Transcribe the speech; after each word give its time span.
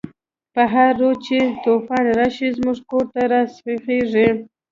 په 0.53 0.63
هر 0.73 0.91
رود 0.99 1.17
چی 1.25 1.39
توفان 1.63 2.05
راشی، 2.17 2.47
زموږ 2.57 2.77
کور 2.89 3.05
ته 3.13 3.21
راسيخيږی 3.31 4.29